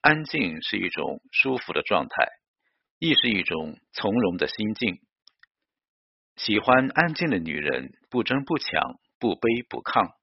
[0.00, 2.26] 安静是一种舒服的状态，
[2.98, 4.98] 亦是一种从容的心境。
[6.36, 10.14] 喜欢安静的女人，不争不抢，不卑不亢。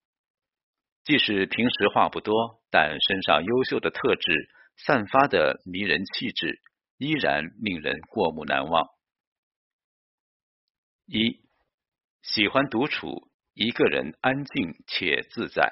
[1.03, 6.59] 即使平时话不多，但身上优秀的特质散发的迷人气质，
[6.97, 8.87] 依然令人过目难忘。
[11.05, 11.39] 一
[12.23, 15.71] 喜欢独处，一个人安静且自在。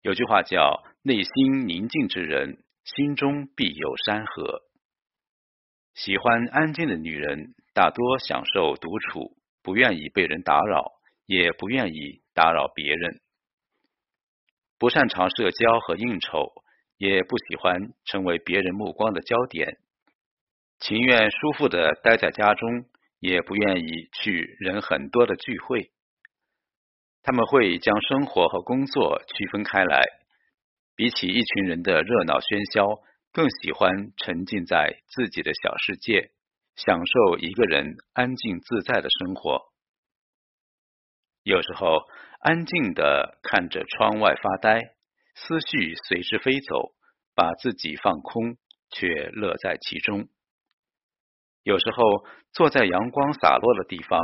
[0.00, 4.62] 有句话叫“内心宁静之人，心中必有山河”。
[5.94, 10.90] 喜欢安静的女人，大多享受独处，不愿意被人打扰，
[11.24, 13.20] 也不愿意打扰别人。
[14.78, 16.52] 不擅长社交和应酬，
[16.96, 19.78] 也不喜欢成为别人目光的焦点，
[20.80, 22.84] 情愿舒服的待在家中，
[23.20, 25.92] 也不愿意去人很多的聚会。
[27.22, 30.02] 他们会将生活和工作区分开来，
[30.96, 36.32] 比起一群人的热闹喧嚣，更喜欢沉浸在自己的小世界，
[36.74, 39.70] 享受一个人安静自在的生活。
[41.42, 42.00] 有时候，
[42.40, 44.80] 安静的看着窗外发呆，
[45.34, 46.94] 思绪随之飞走，
[47.34, 48.56] 把自己放空，
[48.90, 50.28] 却乐在其中。
[51.62, 52.02] 有时候，
[52.52, 54.18] 坐在阳光洒落的地方，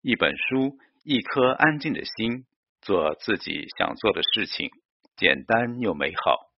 [0.00, 0.78] 一本书。
[1.06, 2.46] 一颗安静的心，
[2.80, 4.70] 做自己想做的事情，
[5.16, 6.52] 简单又美好。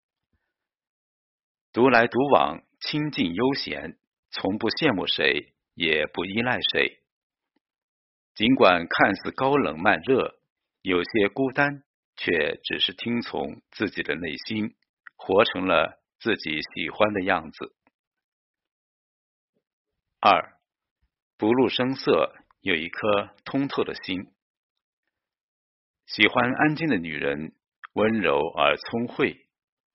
[1.73, 3.99] 独来独往，清静悠闲，
[4.31, 7.03] 从不羡慕谁，也不依赖谁。
[8.35, 10.39] 尽管看似高冷慢热，
[10.83, 11.85] 有些孤单，
[12.17, 14.75] 却只是听从自己的内心，
[15.17, 17.75] 活成了自己喜欢的样子。
[20.21, 20.59] 二，
[21.37, 24.33] 不露声色，有一颗通透的心。
[26.07, 27.55] 喜欢安静的女人，
[27.97, 29.39] 温柔而聪慧。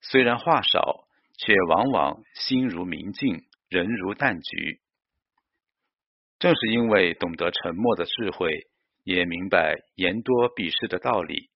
[0.00, 1.04] 虽然话少，
[1.38, 4.80] 却往往心如明镜，人如淡菊。
[6.40, 8.66] 正是因为懂得沉默的智慧，
[9.04, 11.50] 也明白言多必失的道理，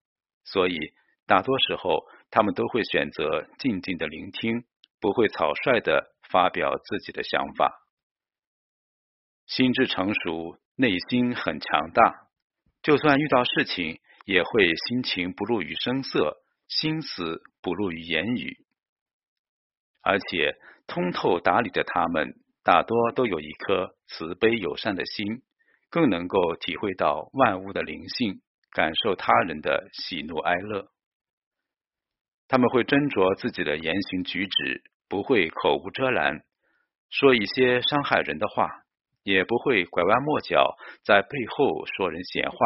[0.45, 0.79] 所以
[1.27, 4.63] 大多时候，他们都会选择静静的聆听，
[5.01, 7.75] 不会草率的发表自己的想法。
[9.47, 12.29] 心智成熟，内心很强大，
[12.85, 13.99] 就算遇到事情。
[14.27, 16.39] 也会心情不露于声色，
[16.69, 18.57] 心思不露于言语，
[20.03, 20.57] 而且
[20.87, 25.43] 通透达理的他们，大多都有一颗慈悲友善的心，
[25.91, 30.89] 更能够体会到万物的灵性，感受他人的喜怒哀乐。
[32.49, 36.45] 他们会斟酌自己的言行举止，不会口无遮拦，
[37.11, 38.69] 说一些伤害人的话，
[39.23, 42.57] 也不会拐弯抹角在背后说人闲话。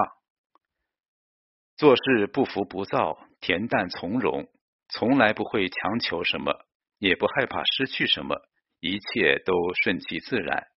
[1.77, 4.49] 做事不浮不躁，恬淡从容，
[4.89, 6.67] 从来不会强求什么，
[6.99, 8.37] 也不害怕失去什么，
[8.81, 10.69] 一切都顺其自然。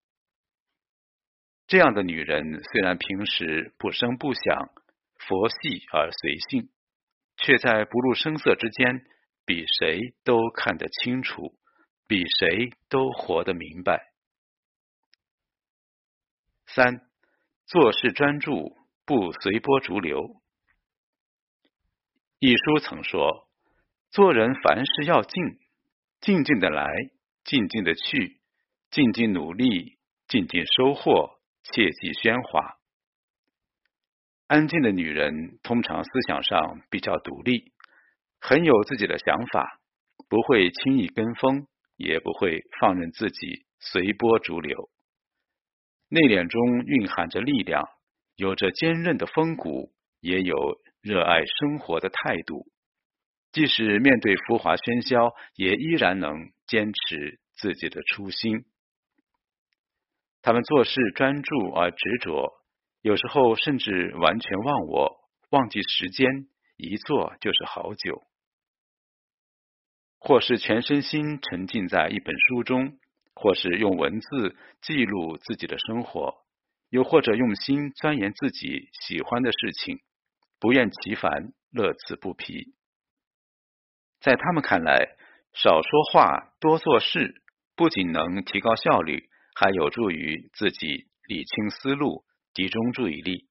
[1.68, 4.70] 这样的女人虽然平时不声不响，
[5.18, 6.70] 佛系而随性，
[7.38, 9.06] 却在不露声色之间，
[9.46, 11.56] 比谁都看得清楚，
[12.08, 14.12] 比谁都活得明白。
[16.68, 17.10] 三，
[17.66, 20.43] 做事专注，不随波逐流。
[22.46, 23.48] 一书曾说
[24.12, 25.42] ：“做人凡事要静，
[26.20, 26.92] 静静的来，
[27.46, 28.42] 静静的去，
[28.92, 32.80] 静静努力，静静收获，切忌喧哗。”
[34.48, 37.72] 安静的女人通常思想上比较独立，
[38.42, 39.80] 很有自己的想法，
[40.28, 44.90] 不会轻易跟风，也不会放任自己随波逐流。
[46.10, 47.88] 内敛中蕴含着力量，
[48.36, 50.82] 有着坚韧的风骨，也有。
[51.04, 52.66] 热爱生活的态度，
[53.52, 58.64] 即使面对浮华喧嚣，也依然能坚持自己的初心。
[60.42, 62.54] 他们做事专注而执着，
[63.02, 65.18] 有时候甚至完全忘我，
[65.50, 66.48] 忘记时间，
[66.78, 68.24] 一坐就是好久。
[70.20, 72.98] 或是全身心沉浸在一本书中，
[73.36, 76.36] 或是用文字记录自己的生活，
[76.88, 80.00] 又或者用心钻研自己喜欢的事情。
[80.64, 82.74] 不厌其烦，乐此不疲。
[84.22, 85.18] 在他们看来，
[85.52, 87.44] 少说话，多做事，
[87.76, 92.24] 不仅能提高效率，还有助于自己理清思路、
[92.54, 93.50] 集中注意力。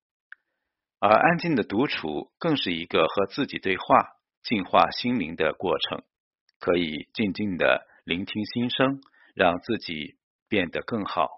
[1.01, 3.85] 而安静的独处，更是一个和自己对话、
[4.43, 6.05] 净化心灵的过程。
[6.61, 9.03] 可以静静的聆听心声，
[9.35, 10.17] 让自己
[10.49, 11.29] 变得更好。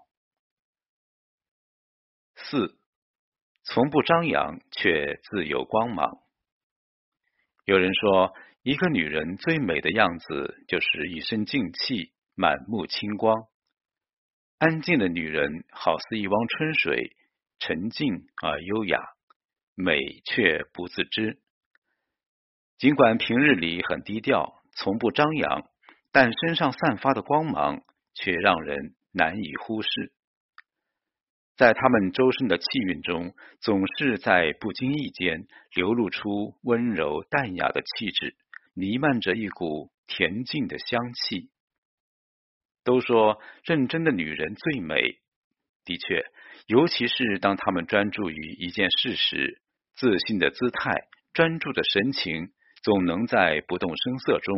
[2.35, 2.79] 四。
[3.65, 6.19] 从不张扬，却自有光芒。
[7.65, 13.47] 有人说，一个女人最美的样子，就是一身静气，满目清光。
[14.59, 17.15] 安静的女人，好似一汪春水，
[17.59, 18.99] 沉静而优雅，
[19.75, 21.39] 美却不自知。
[22.77, 25.63] 尽管平日里很低调，从不张扬，
[26.11, 27.81] 但身上散发的光芒
[28.13, 30.13] 却让人难以忽视。
[31.57, 38.35] 在他们周身的气韵中，总是在不经意间流露出温柔淡雅的气质，
[38.73, 41.49] 弥漫着一股恬静的香气。
[42.83, 45.01] 都说认真的女人最美，
[45.85, 46.25] 的确，
[46.67, 49.61] 尤其是当她们专注于一件事时，
[49.95, 52.49] 自信的姿态、专注的神情，
[52.83, 54.53] 总能在不动声色中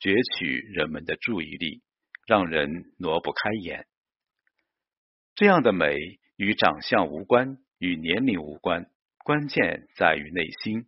[0.00, 1.82] 攫取人们的注意力，
[2.26, 3.86] 让人挪不开眼。
[5.34, 5.94] 这样的美。
[6.38, 8.88] 与长相无关，与年龄无关，
[9.24, 10.86] 关键在于内心。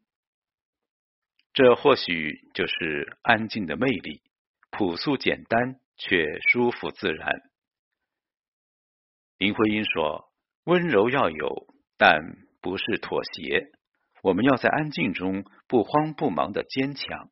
[1.53, 4.23] 这或许就是安静的魅力，
[4.71, 7.43] 朴素简单却舒服自然。
[9.39, 10.31] 林徽因说
[10.63, 11.67] ：“温柔要有，
[11.99, 12.21] 但
[12.61, 13.73] 不是妥协。
[14.23, 17.29] 我们要在安静中不慌不忙的坚强。”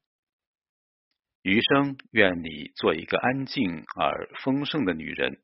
[1.43, 5.41] 余生愿你做一个安静而丰盛的女人，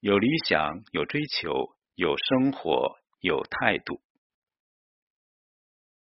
[0.00, 1.77] 有理想，有追求。
[1.98, 4.00] 有生活，有态度。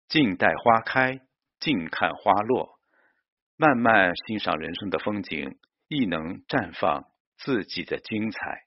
[0.07, 1.21] 静待花开，
[1.59, 2.79] 静看花落，
[3.55, 7.03] 慢慢欣赏人生的风景，亦能绽放
[7.37, 8.64] 自己的精彩。